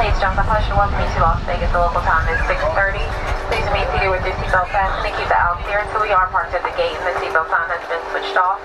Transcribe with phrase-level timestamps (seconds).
[0.00, 1.68] Ladies and the should welcome you to Las Vegas.
[1.76, 3.04] The local time is 6.30.
[3.52, 6.24] Please remain seated with your seatbelt fastened and keep the aisle clear until we are
[6.32, 8.56] parked at the gate and the seatbelt sign has been switched off.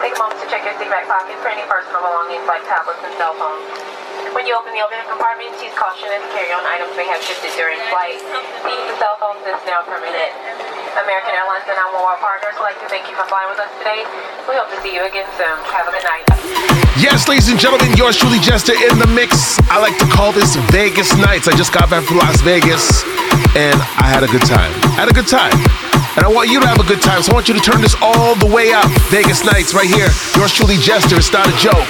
[0.00, 3.04] Take a moment to check your seat back pocket for any personal belongings like tablets
[3.04, 3.68] and cell phones.
[4.32, 7.76] When you open the overhead compartment, use caution as carry-on items may have shifted during
[7.92, 8.16] flight.
[8.64, 10.32] The cell phones is now permitted.
[10.96, 13.68] American Airlines and our more partners would like to thank you for flying with us
[13.82, 14.06] today.
[14.48, 15.56] We hope to see you again soon.
[15.68, 16.24] Have a good night.
[16.96, 19.60] Yes, ladies and gentlemen, yours truly, Jester in the mix.
[19.70, 21.46] I like to call this Vegas Nights.
[21.46, 23.04] I just got back from Las Vegas
[23.54, 24.72] and I had a good time.
[24.96, 25.54] I had a good time.
[26.16, 27.80] And I want you to have a good time, so I want you to turn
[27.80, 28.90] this all the way up.
[29.10, 30.10] Vegas Nights right here.
[30.34, 31.16] Yours truly, Jester.
[31.16, 31.86] It's not a joke.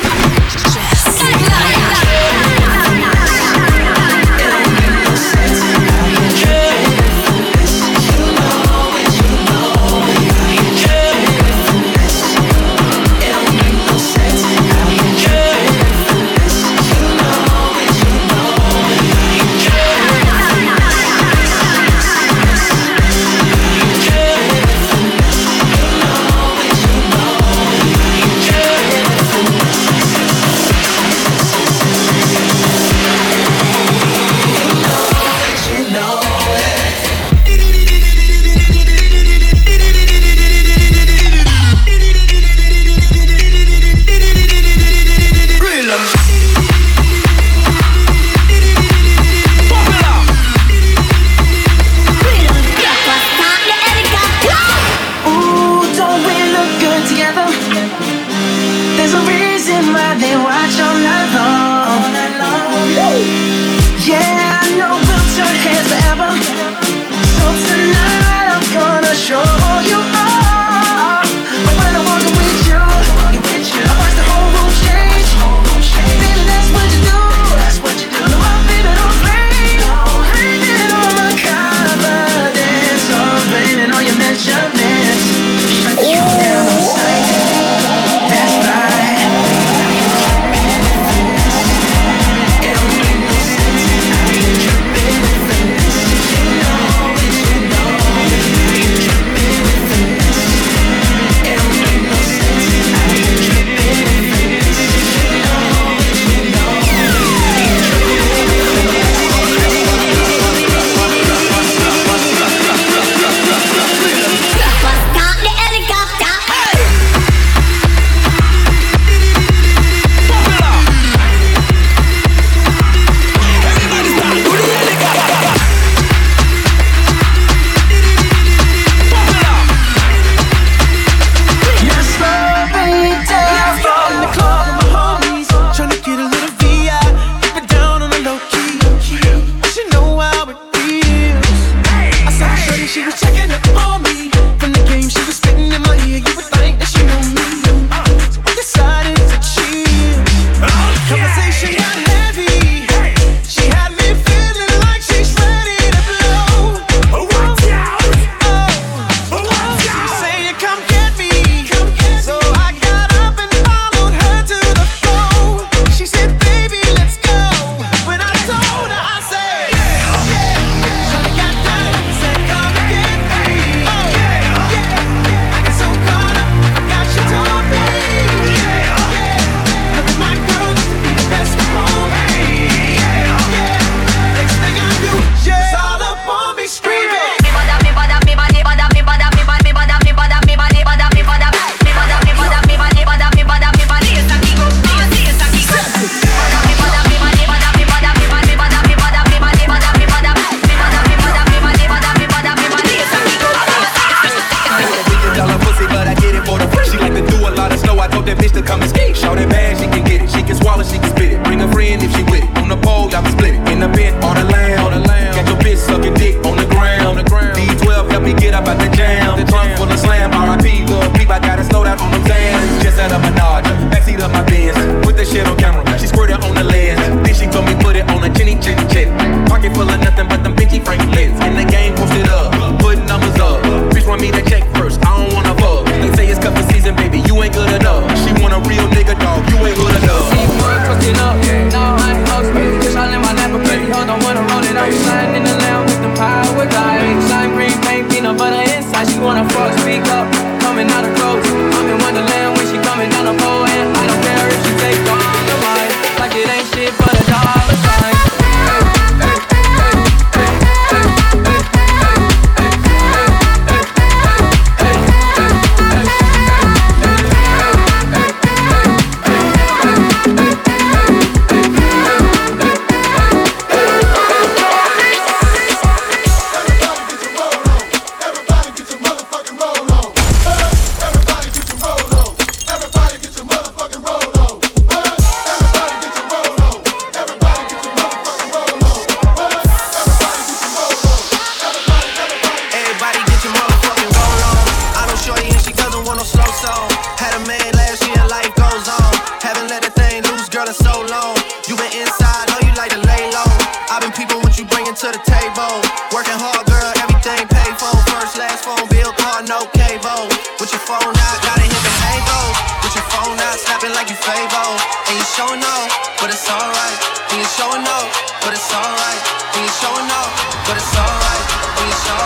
[314.58, 316.98] And you showing off, but it's alright.
[317.30, 318.10] And you showing up,
[318.42, 319.22] but it's alright.
[319.54, 320.34] And you showing off,
[320.66, 321.44] but it's alright.
[321.78, 322.18] And and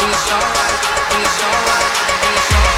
[0.00, 0.14] and
[1.12, 1.28] and you
[2.48, 2.77] showing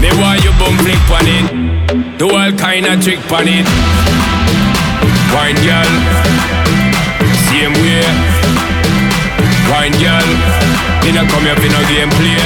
[0.00, 2.18] Me want you boom flick on it.
[2.18, 3.66] Do all kind of trick on it.
[5.34, 5.92] Wine girl,
[7.50, 8.06] same way.
[9.70, 10.28] Wine girl,
[11.02, 12.42] me not come here for no game play.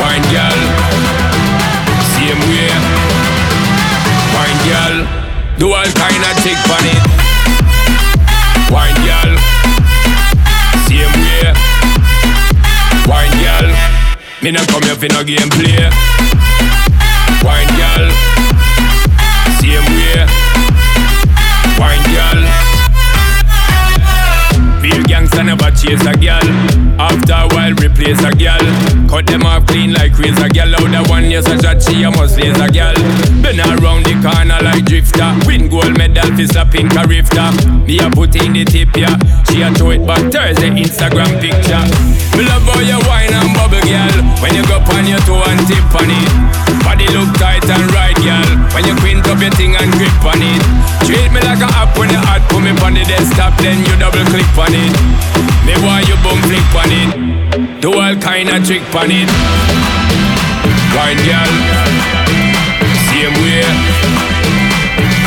[0.00, 0.60] Wine girl,
[2.16, 2.72] same way.
[4.32, 4.96] Wine girl,
[5.58, 7.21] do all kind of trick on it.
[14.42, 15.88] Me not come here for no game play.
[17.44, 18.10] Wine girl,
[19.60, 20.26] same way.
[21.78, 22.42] Wine girl.
[24.82, 26.91] Real gangsta never chase a girl.
[27.12, 28.64] After a while, replace a girl.
[29.04, 30.72] Cut them off clean like razor girl.
[30.80, 32.96] Out the one yes a shot, she a must lace a girl.
[33.44, 35.28] Been around the corner like drifter.
[35.44, 37.52] Win gold medal for slapping carifta.
[37.84, 39.12] Me a put in the tip yeah.
[39.44, 41.84] She a throw it back Thursday Instagram picture.
[42.32, 44.16] Me love how you wine and bubble girl.
[44.40, 46.32] When you go on your toe and tip on it.
[46.80, 48.50] Body look tight and right, girl.
[48.72, 50.64] When you quint up your thing and grip on it.
[51.04, 53.92] Treat me like a app when you hot, put me on the desktop, then you
[54.00, 55.51] double click on it.
[55.66, 57.80] Me want you boom flick on it.
[57.80, 59.28] Do all kind of trick on it.
[60.94, 61.52] Wine, girl.
[63.08, 63.62] Same way.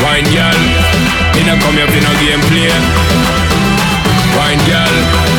[0.04, 0.62] Wine, girl.
[1.36, 2.72] Me not come here for no game play.
[4.36, 5.35] Wine, girl.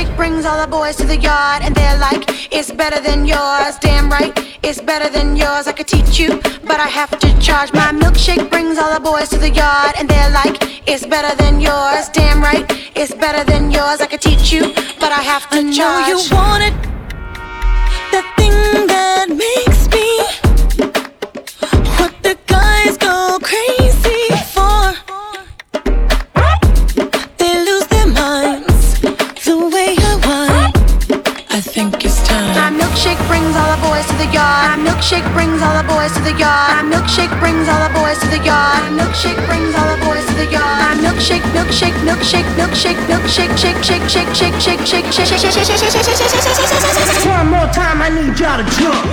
[0.00, 3.76] Milkshake brings all the boys to the yard, and they're like, it's better than yours.
[3.80, 5.66] Damn right, it's better than yours.
[5.66, 7.70] I could teach you, but I have to charge.
[7.74, 10.56] My milkshake brings all the boys to the yard, and they're like,
[10.88, 12.08] it's better than yours.
[12.14, 12.64] Damn right,
[12.96, 14.00] it's better than yours.
[14.00, 15.76] I could teach you, but I have to I charge.
[15.76, 16.74] know you want it,
[18.10, 20.08] the thing that makes me
[21.98, 23.79] what the guys go crazy
[34.70, 36.70] My milkshake brings all the boys to the yard.
[36.70, 38.92] My milkshake brings all the boys to the yard.
[38.94, 40.62] My milkshake brings all the boys to the yard.
[40.62, 45.26] My milkshake, milkshake, milkshake, milkshake, milkshake, shake, shake, shake, shake, shake, shake, shake, shake, shake,
[45.26, 45.90] shake, shake, shake.
[45.90, 47.26] shake, shake, shake, shake, shake.
[47.26, 49.10] One more time, I need y'all to jump.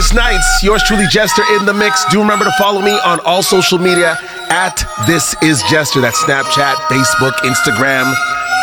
[0.00, 0.62] Vegas Nights.
[0.62, 2.06] Yours truly, Jester, in the mix.
[2.06, 4.16] Do remember to follow me on all social media
[4.48, 6.00] at This Is Jester.
[6.00, 8.10] That's Snapchat, Facebook, Instagram,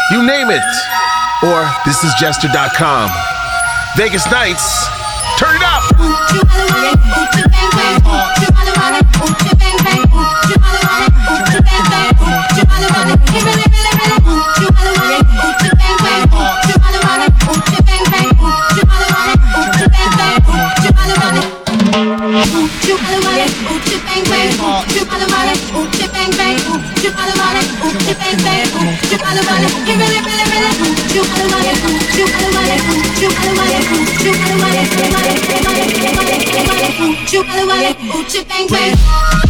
[0.10, 0.64] you name it.
[1.44, 3.12] Or thisisjester.com.
[3.98, 4.97] Vegas Nights.
[38.70, 39.47] Wait.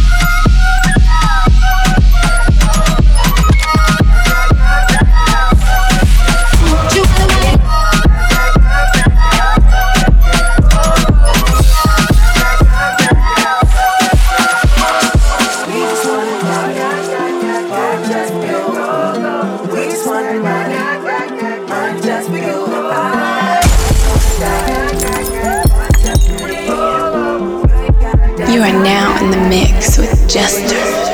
[28.82, 31.07] Now in the mix with Jester.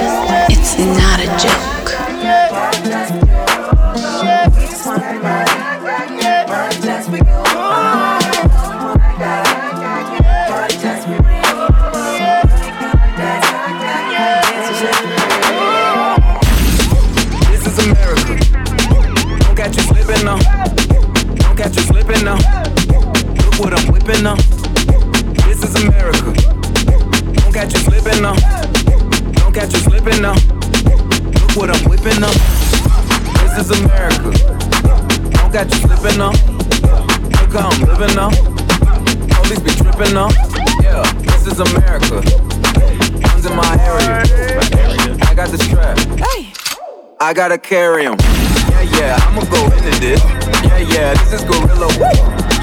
[47.35, 48.15] I gotta carry him.
[48.21, 50.23] Yeah, yeah, I'ma go into this.
[50.23, 51.91] Yeah, yeah, this is Gorilla.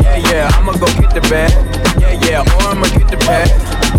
[0.02, 1.52] Yeah, yeah, I'ma go get the bag.
[2.00, 3.50] Yeah, yeah, or I'ma get the pad.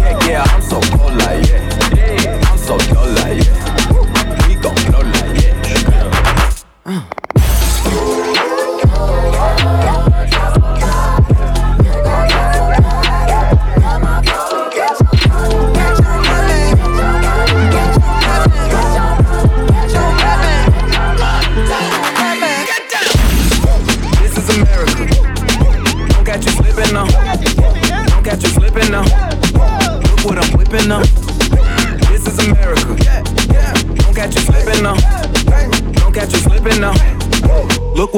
[0.01, 2.41] Yeah, yeah, I'm so cold like yeah.
[2.49, 3.62] I'm so dull like yeah.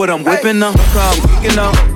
[0.05, 0.75] What I'm whipping up.
[0.77, 1.94] I'm geeking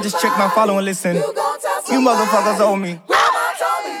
[0.00, 1.14] I just checked my follow and listen.
[1.16, 1.22] You
[2.00, 2.98] motherfuckers owe me.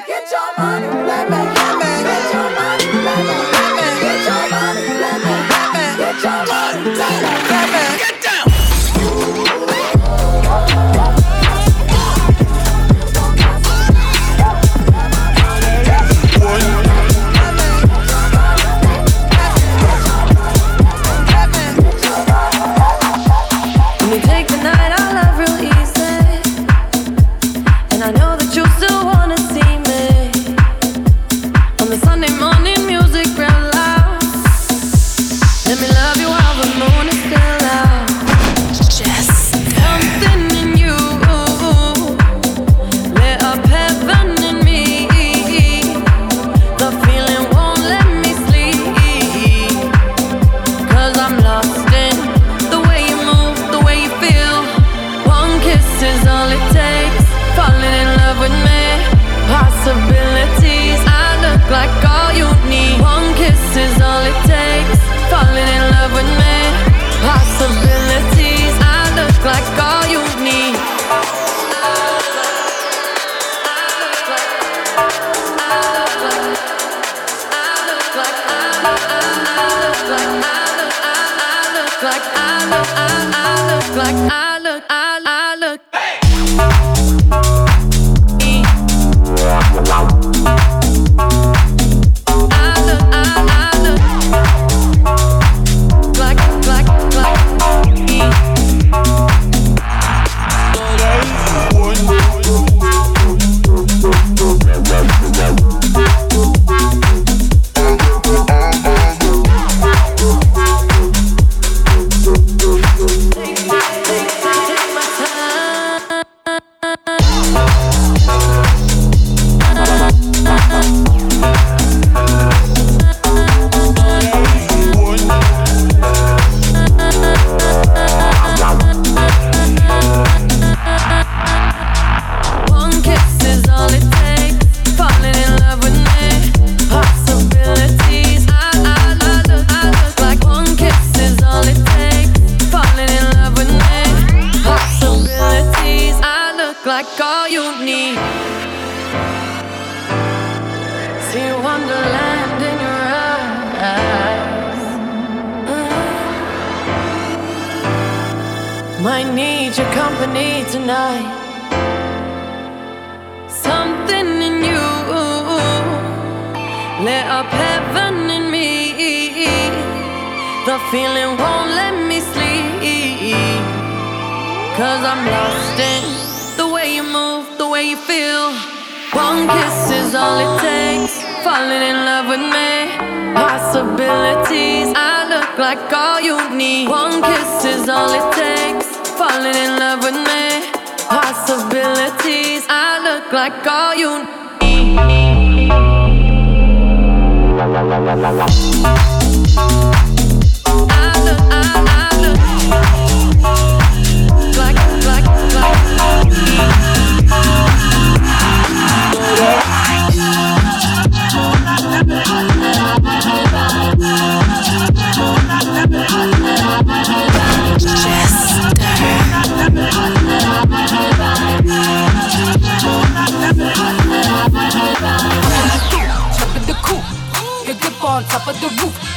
[0.06, 1.54] Get your money, black man.
[1.54, 4.00] Get your money, black man.
[4.00, 5.98] Get your money, black man.
[5.98, 7.39] Get your money, black man.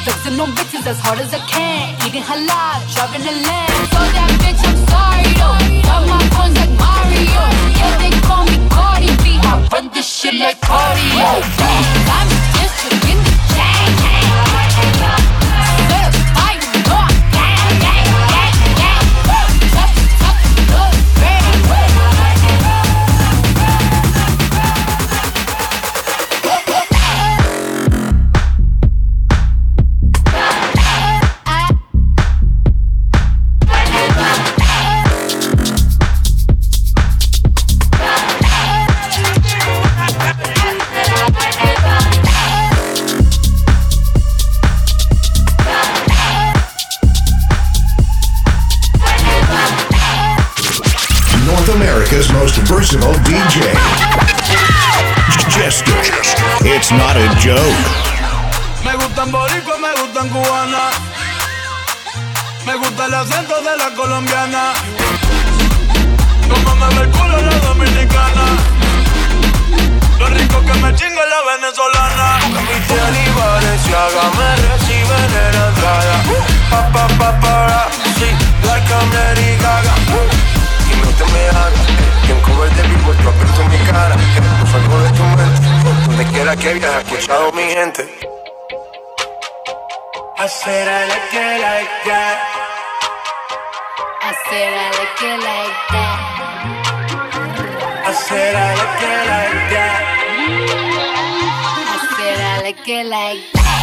[0.04, 1.96] Flexing on bitches as hard as I can.
[2.06, 3.84] Eating halal, driving a lamb.
[3.94, 5.60] So that bitch, I'm sorry though.
[5.88, 7.44] Got my coins like Mario.
[7.80, 9.40] Yeah, they call me Cardi B.
[9.42, 11.28] I run this shit like cardio.
[12.18, 12.43] I'm
[102.88, 103.83] it like that.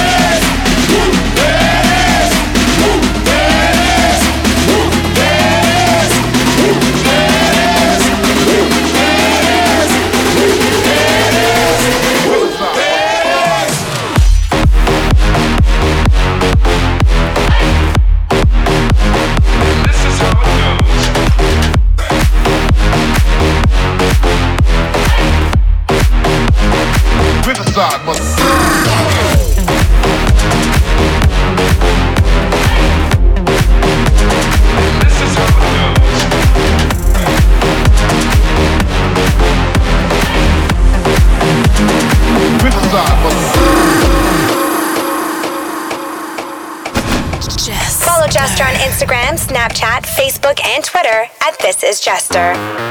[52.11, 52.90] Jester.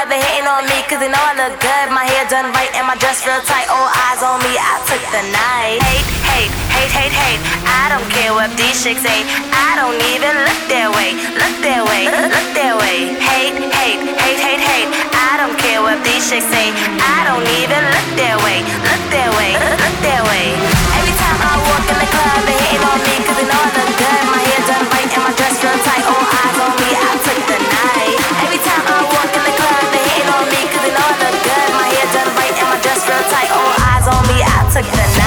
[0.00, 1.92] Everybody been hating on me cause they know I look good.
[1.92, 3.68] My hair done right and my dress real tight.
[3.68, 5.76] All eyes on me, I took the night.
[5.76, 7.40] Hate, hate, hate, hate, hate.
[7.68, 9.28] I don't care what these chicks say.
[9.52, 11.20] I don't even look their way.
[11.36, 13.12] Look their way, look their way.
[13.20, 14.88] Hate, hate, hate, hate, hate.
[15.12, 16.72] I don't care what these chicks say.
[16.96, 18.64] I don't even look their way.
[18.64, 20.56] Look their way, look their way.
[20.96, 23.68] Every time I walk in the club, they hating on me cause they know I
[23.68, 24.29] look good.
[34.76, 35.19] Again.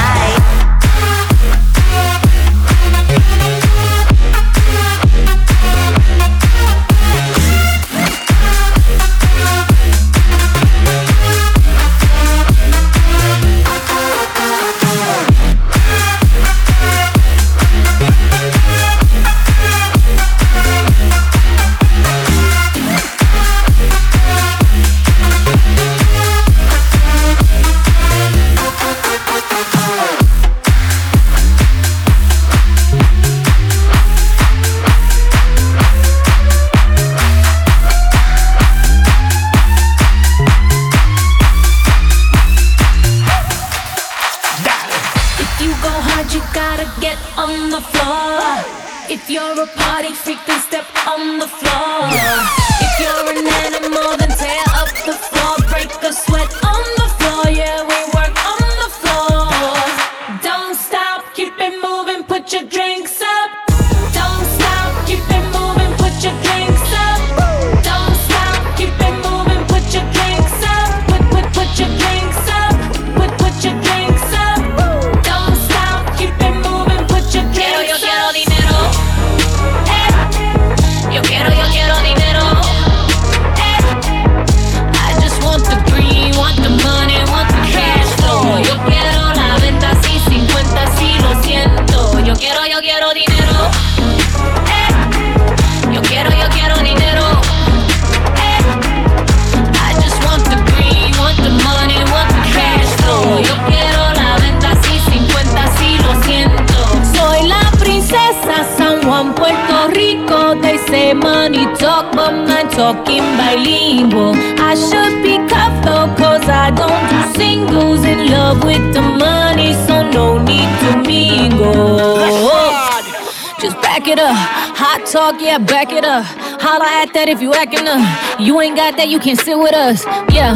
[125.34, 126.24] talk, yeah, back it up.
[126.60, 128.40] Holla at that if you acting up.
[128.40, 130.54] You ain't got that, you can't sit with us, yeah.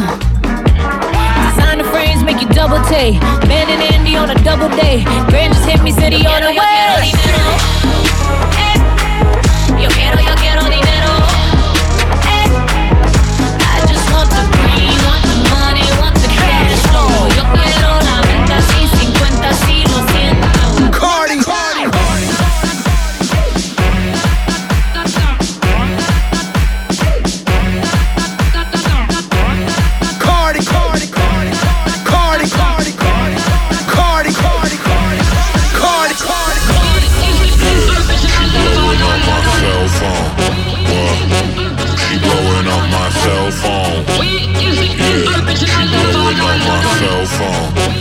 [1.55, 3.19] Designer frames make you double take.
[3.47, 5.03] Man and Andy on a double day.
[5.29, 7.78] Grand just hit me, said he on the way.
[46.99, 47.98] cell phone.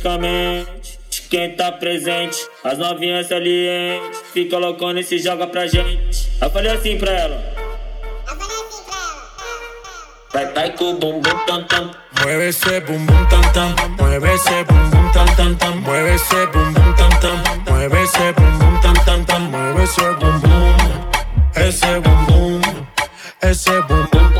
[0.00, 1.00] freneticamente.
[1.28, 4.20] Quem tá presente, as novinhas salientes.
[4.32, 6.28] Fica loucona e se joga pra gente.
[6.40, 7.54] Eu falei assim pra ela.
[10.32, 11.90] Vai, vai com o bumbum tam tam.
[12.20, 13.74] Mueve esse bumbum tam tam.
[13.98, 15.76] Mueve esse bumbum tam tam tam.
[15.80, 17.72] Mueve esse bumbum tam tam.
[17.72, 19.40] Mueve esse bumbum tam tam tam.
[19.50, 20.76] Mueve esse bumbum.
[21.56, 22.60] Esse bumbum.
[23.42, 24.39] Esse bumbum.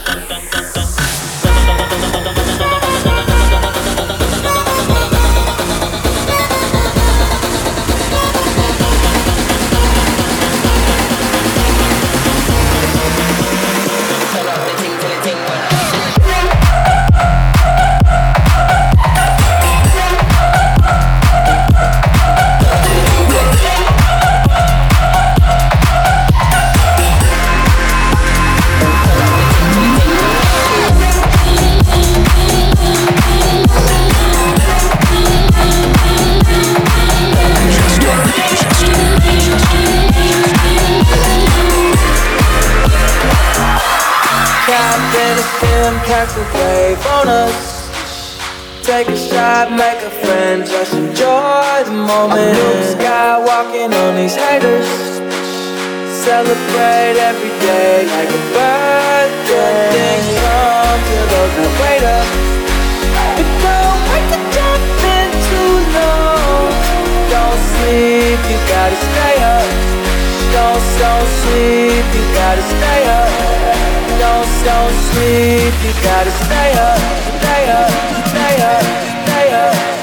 [50.61, 52.51] a friend, just enjoy the moment.
[52.51, 54.87] A Blue sky walking on these haters.
[56.23, 59.89] Celebrate every day like a birthday.
[59.91, 62.27] Things come to those that wait up.
[63.37, 64.83] But don't wait to jump
[65.17, 66.69] in too long.
[67.33, 69.67] Don't sleep, you gotta stay up.
[70.53, 73.31] Don't, don't sleep, you gotta stay up.
[74.21, 76.99] Don't, don't sleep, you gotta stay up,
[77.41, 77.89] stay up,
[78.29, 78.83] stay up,
[79.25, 80.00] stay up,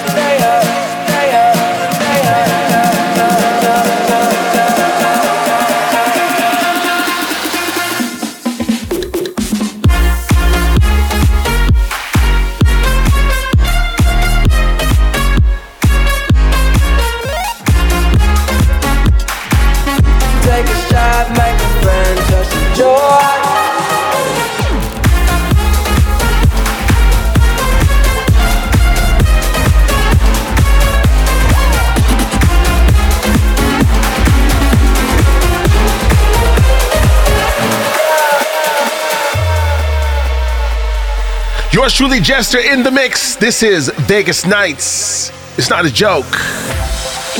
[41.88, 43.34] Yours truly, Jester, in the mix.
[43.36, 45.30] This is Vegas Nights.
[45.56, 46.36] It's not a joke.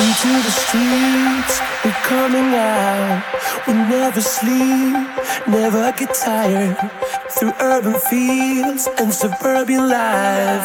[0.01, 3.23] Into the streets, we're coming out.
[3.67, 4.97] We never sleep,
[5.47, 6.79] never get tired.
[7.29, 10.65] Through urban fields and suburban life.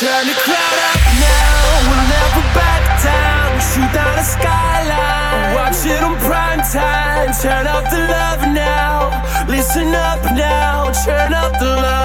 [0.00, 3.60] Turn the crowd up now, we'll never back down.
[3.62, 7.32] Shoot down the skyline, watch it on prime time.
[7.40, 8.57] Turn up the love now,
[9.68, 11.97] listen up now, turn up the love.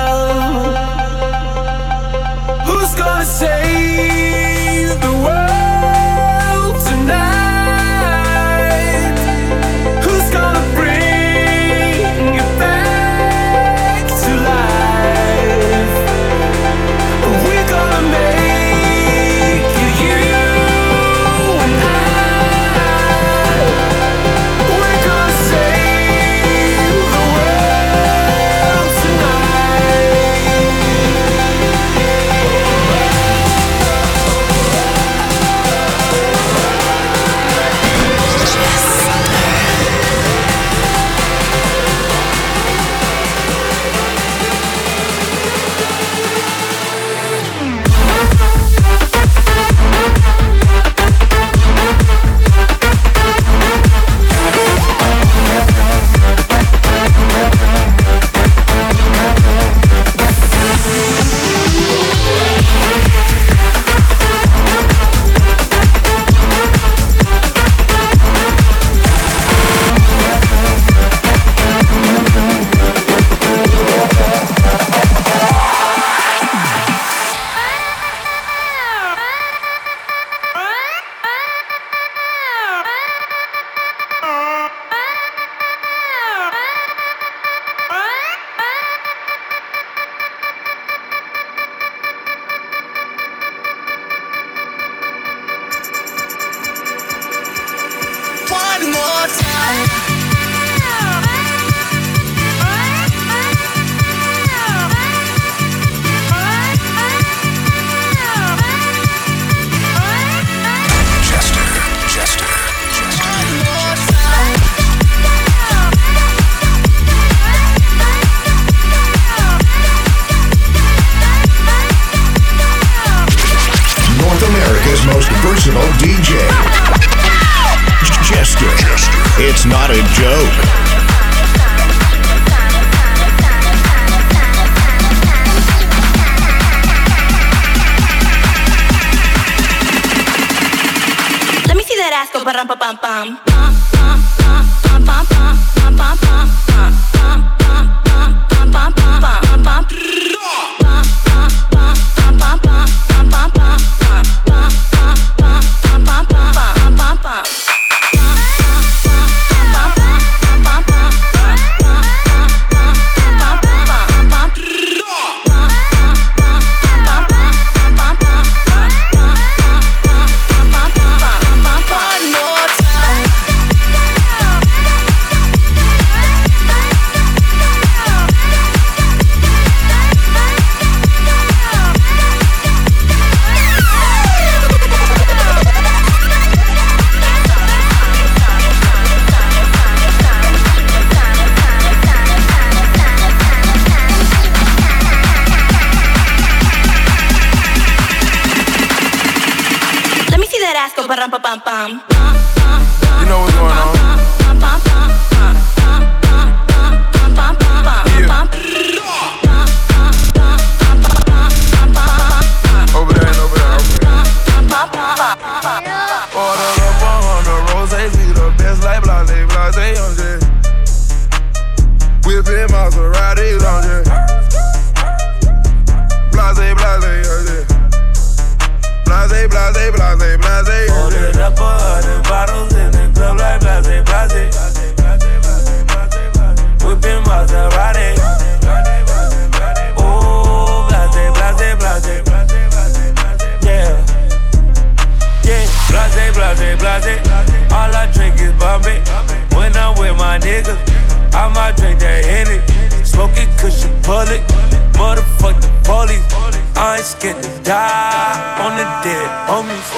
[257.64, 259.90] die on the dead homies.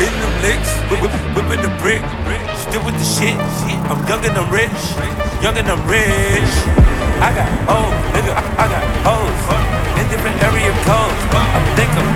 [0.00, 2.00] In them licks, whip, whipping the brick.
[2.56, 3.36] Still with the shit.
[3.92, 4.80] I'm young and I'm rich.
[5.44, 6.52] Young and I'm rich.
[7.20, 8.32] I got old, nigga.
[8.32, 9.40] I, I got hoes
[10.00, 11.20] in different area codes.
[11.36, 12.09] I think I'm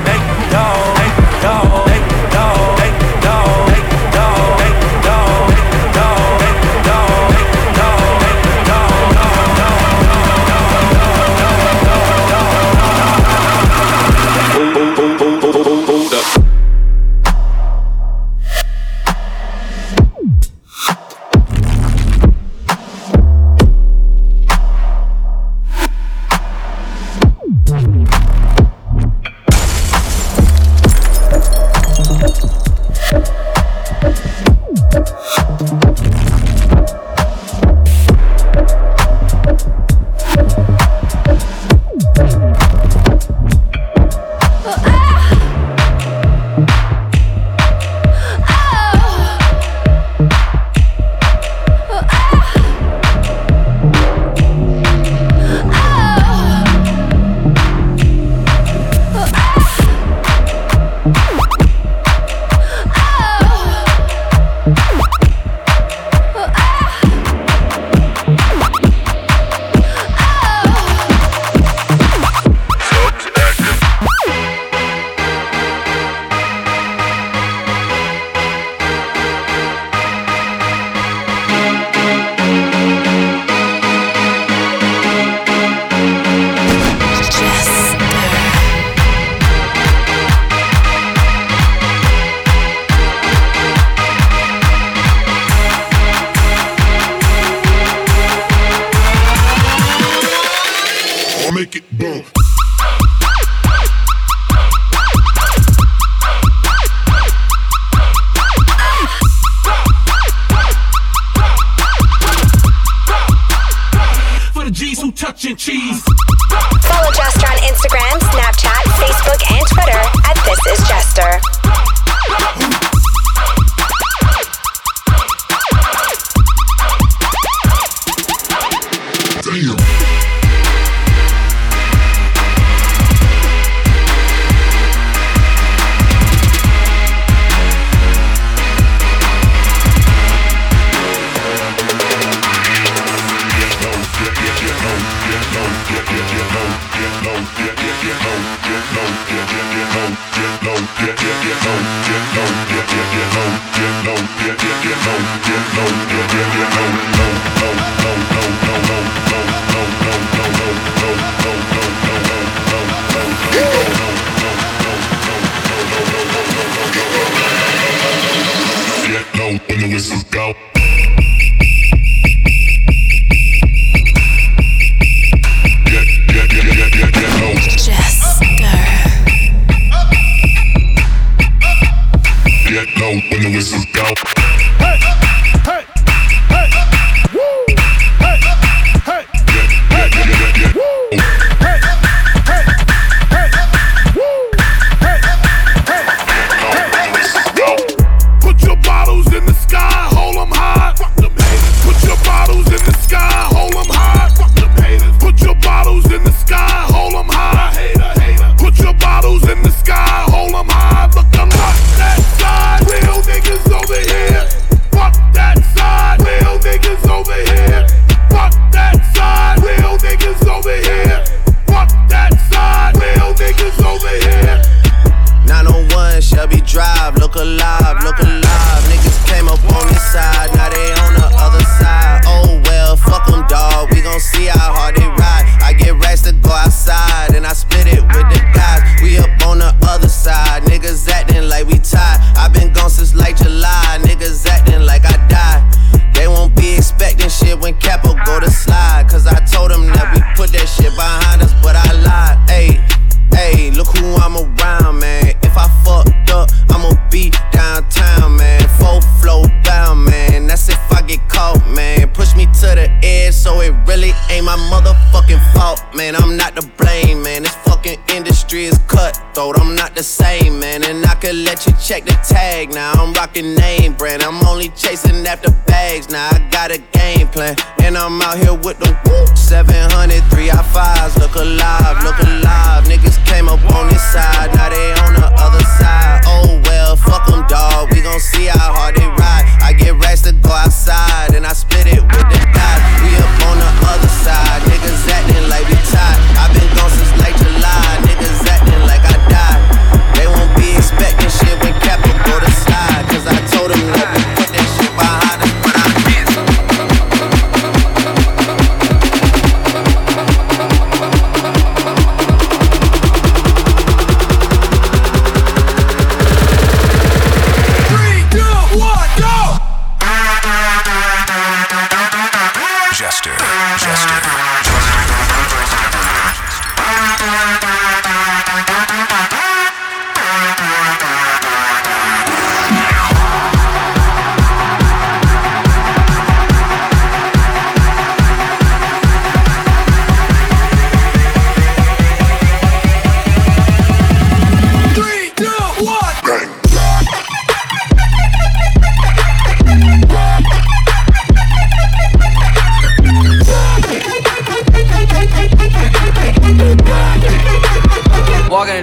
[277.37, 278.84] And I'm out here with the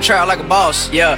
[0.01, 0.91] trial like a boss.
[0.91, 1.15] Yeah,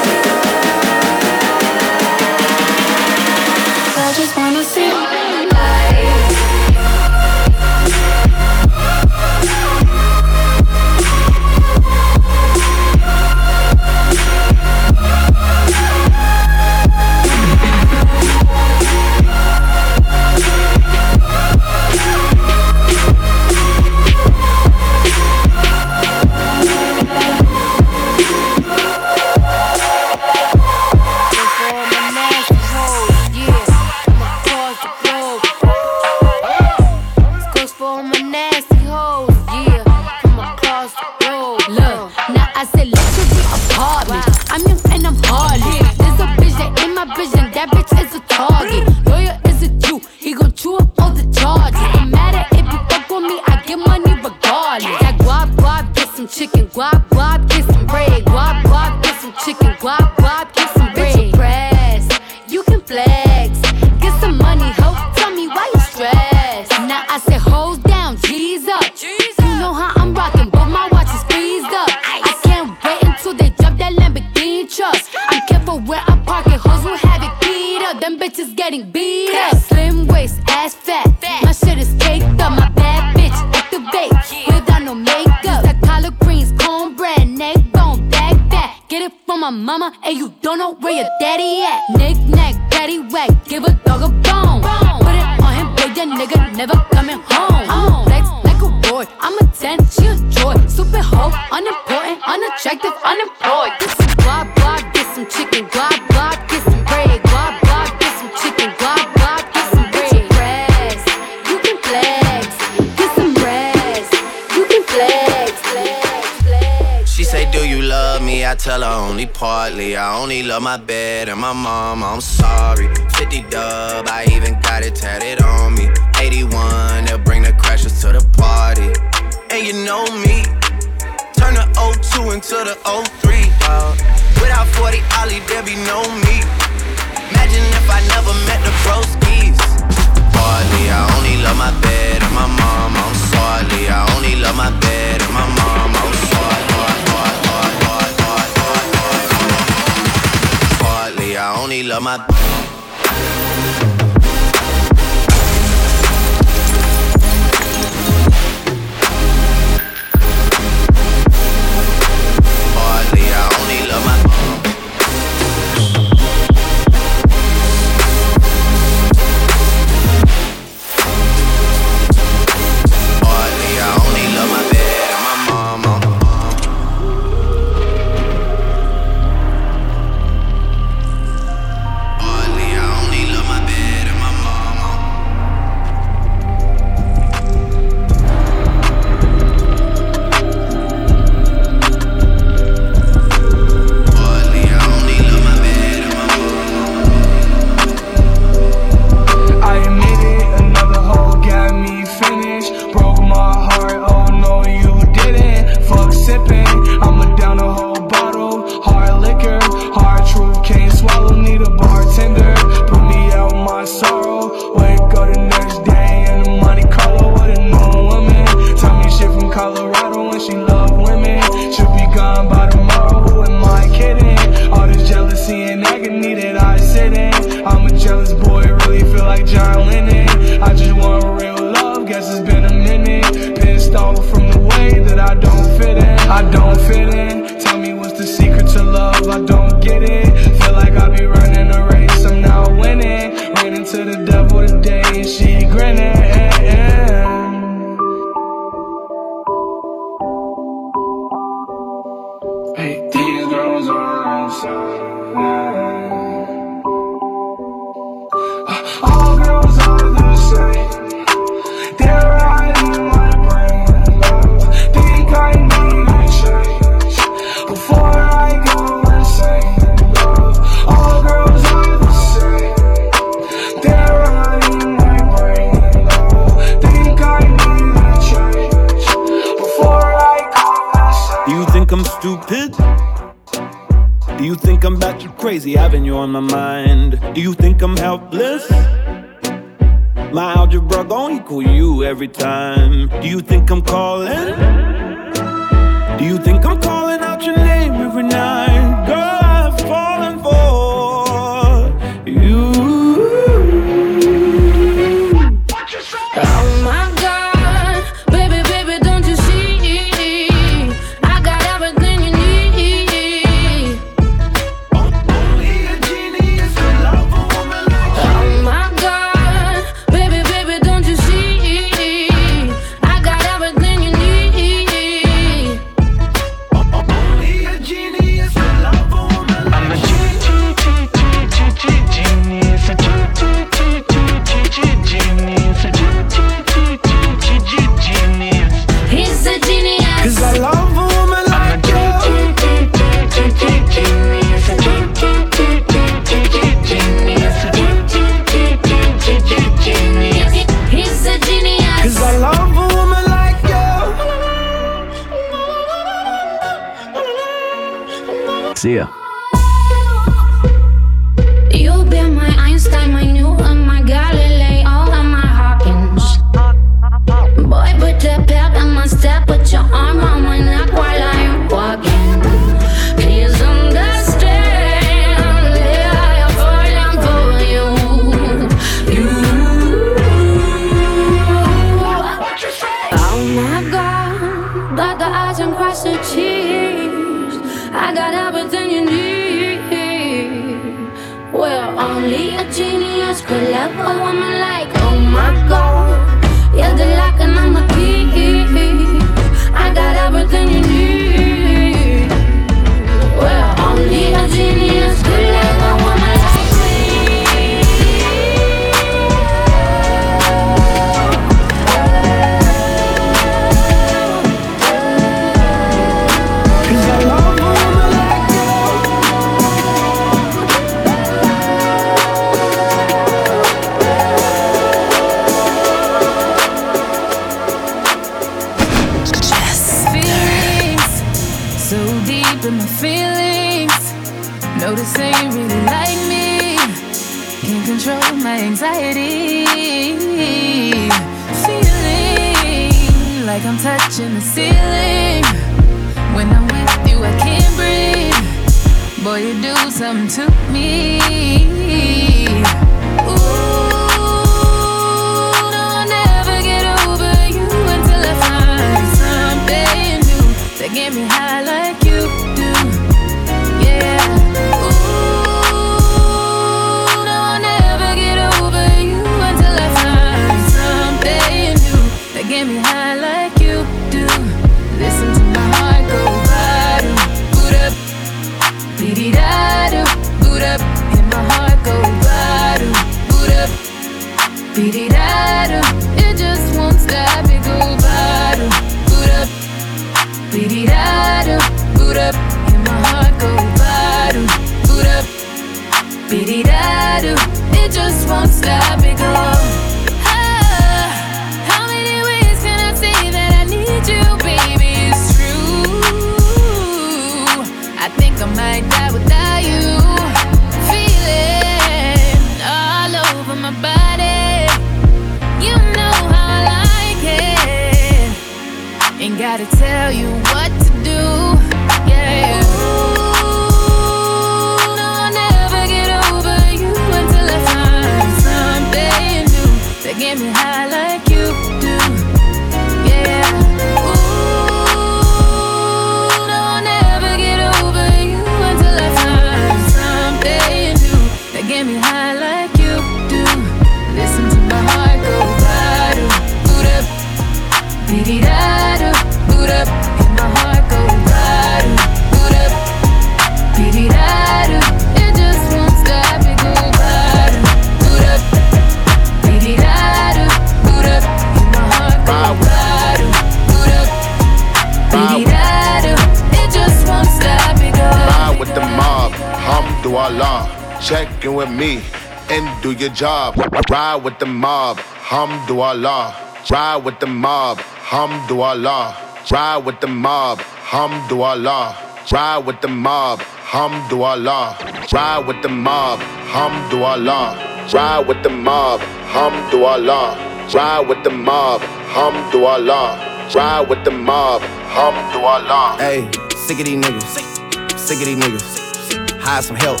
[572.84, 573.56] do your job.
[573.88, 576.34] Ride with the mob, hamdulillah.
[576.70, 579.16] Ride with the mob, hamdulillah.
[579.50, 581.96] Ride with the mob, hamdulillah.
[582.30, 584.76] Ride with the mob, hamdulillah.
[585.14, 586.18] Ride with the mob,
[586.52, 587.90] hamdulillah.
[587.94, 589.00] Ride with the mob,
[589.32, 590.74] hamdulillah.
[590.74, 591.80] Ride with the mob,
[592.12, 593.54] hamdulillah.
[593.54, 594.60] Ride with the mob,
[594.92, 595.96] hamdulillah.
[595.98, 596.28] Hey,
[596.66, 597.98] sick of these niggas.
[597.98, 599.40] Sick of these niggas.
[599.40, 600.00] Hire some help.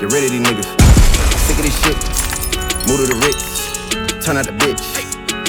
[0.00, 0.89] Get rid of these niggas.
[1.60, 1.96] Of this shit.
[2.88, 3.44] Move to the rich.
[4.24, 4.80] Turn out the bitch.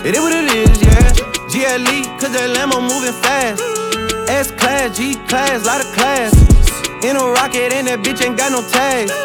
[0.03, 1.07] It is what it is, yeah.
[1.47, 3.63] GLE, cause that Lambo moving fast.
[4.27, 6.35] S class, G class, lot of class.
[7.07, 9.15] In a rocket, and that bitch ain't got no tags.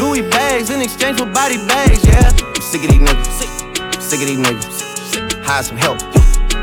[0.00, 2.24] Louis bags in exchange for body bags, yeah.
[2.24, 4.00] I'm sick of these niggas.
[4.00, 5.44] Sick of these niggas.
[5.44, 6.00] Hire some help.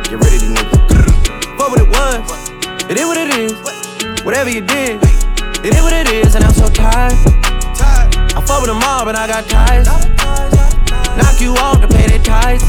[0.10, 1.62] Get rid of these niggas.
[1.62, 2.26] What it was?
[2.90, 3.54] It is what it is.
[4.26, 4.98] Whatever you did,
[5.62, 7.49] it is what it is, and I'm so tired.
[8.50, 9.86] Fuck with them all, but I got ties.
[11.16, 12.64] Knock you off to pay their ties.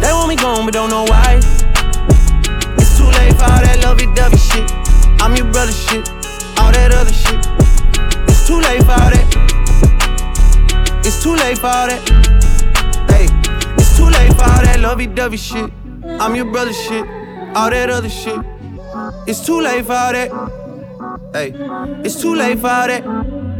[0.00, 1.40] They want me gone, but don't know why.
[2.80, 4.64] It's too late for all that lovey-dovey shit.
[5.20, 6.08] I'm your brother shit,
[6.56, 7.36] all that other shit.
[8.30, 9.28] It's too late for all that.
[11.04, 12.00] It's too late for all that.
[13.12, 13.28] Hey,
[13.76, 15.70] it's too late for all that lovey-dovey shit.
[16.18, 17.06] I'm your brother shit,
[17.54, 18.40] all that other shit.
[19.26, 20.30] It's too late for all that.
[21.34, 21.52] Hey,
[22.06, 23.55] it's too late for all that.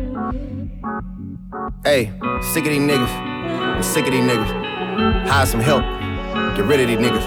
[1.85, 2.12] Hey,
[2.43, 3.09] sick of these niggas.
[3.09, 5.27] I'm sick of these niggas.
[5.27, 5.83] Hire some help.
[6.57, 7.27] Get rid of these niggas.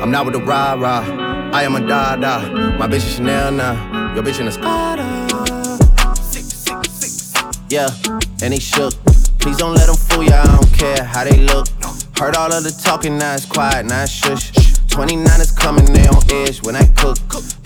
[0.00, 1.02] I'm not with the rah rah.
[1.52, 2.48] I am a da da.
[2.78, 4.14] My bitch is Chanel now.
[4.14, 5.02] Your bitch in a Prada.
[7.68, 7.88] Yeah,
[8.42, 8.94] and they shook.
[9.40, 10.42] Please don't let them fool ya.
[10.42, 11.66] I don't care how they look.
[12.16, 14.52] Heard all of the talking, now it's quiet, now it's shush.
[14.88, 17.18] 29 is coming, they on edge when I cook.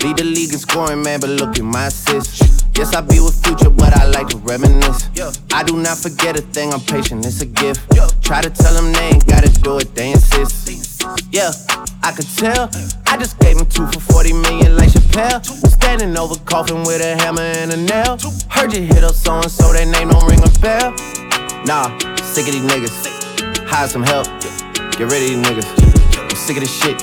[0.03, 2.48] Lead the league in scoring, man, but look at my assists.
[2.79, 5.11] Yes, I be with Future, but I like to reminisce.
[5.53, 7.81] I do not forget a thing, I'm patient, it's a gift.
[8.23, 11.03] Try to tell them they ain't gotta do it, they insist.
[11.33, 11.51] Yeah,
[12.05, 12.71] I could tell.
[13.07, 15.45] I just gave him two for 40 million like Chappelle.
[15.67, 18.17] Standing over coffin with a hammer and a nail.
[18.49, 20.95] Heard you hit up so and so, that name don't ring a bell.
[21.67, 21.91] Nah,
[22.23, 22.95] sick of these niggas.
[23.67, 24.29] Hire some help.
[24.95, 25.67] Get rid of these niggas.
[26.31, 27.03] I'm sick of this shit.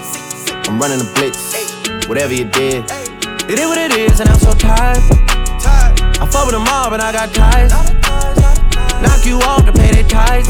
[0.70, 2.08] I'm running a blitz.
[2.08, 2.86] Whatever you did.
[3.52, 5.25] It is what it is, and I'm so tired.
[6.26, 7.72] I fuck with them all, but I got ties.
[9.00, 10.48] Knock you off to pay their ties.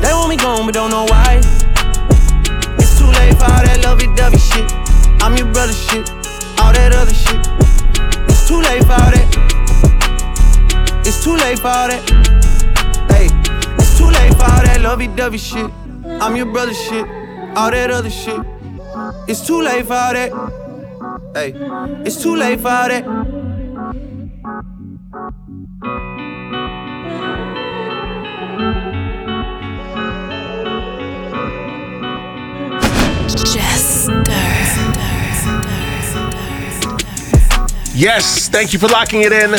[0.00, 1.36] They want me gone, but don't know why.
[2.80, 4.72] It's too late for all that lovey-dovey shit.
[5.20, 6.08] I'm your brother shit,
[6.60, 7.44] all that other shit.
[8.30, 9.28] It's too late for all that.
[11.04, 12.00] It's too late for all that.
[13.12, 13.28] Hey,
[13.76, 15.70] it's too late for all that lovey-dovey shit.
[16.22, 17.06] I'm your brother shit,
[17.54, 18.40] all that other shit.
[19.28, 20.32] It's too late for all that.
[21.34, 21.52] Hey,
[22.06, 23.47] it's too late for all that.
[37.98, 39.50] Yes, thank you for locking it in.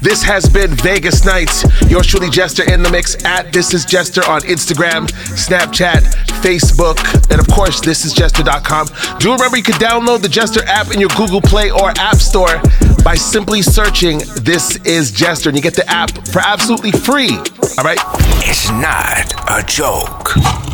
[0.00, 1.64] This has been Vegas Nights.
[1.90, 6.02] Yours truly, Jester in the mix at This Is Jester on Instagram, Snapchat,
[6.42, 6.98] Facebook,
[7.32, 9.18] and of course, thisisjester.com.
[9.18, 12.62] Do remember you can download the Jester app in your Google Play or App Store
[13.02, 17.36] by simply searching This Is Jester, and you get the app for absolutely free.
[17.78, 17.98] All right?
[18.46, 20.71] It's not a joke.